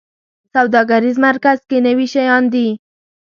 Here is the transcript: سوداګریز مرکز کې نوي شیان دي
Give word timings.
سوداګریز 0.53 1.17
مرکز 1.27 1.59
کې 1.69 1.77
نوي 1.87 2.07
شیان 2.13 2.43
دي 2.53 2.67